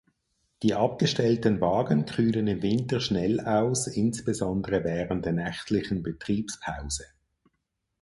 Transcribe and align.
Die 0.63 0.73
abgestellten 0.73 1.61
Wagen 1.61 2.07
kühlen 2.07 2.47
im 2.47 2.63
Winter 2.63 2.99
schnell 2.99 3.39
aus, 3.39 3.85
insbesondere 3.85 4.83
während 4.83 5.25
der 5.25 5.33
nächtlichen 5.33 6.01
Betriebspause. 6.01 7.05